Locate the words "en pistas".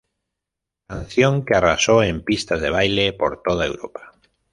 2.01-2.59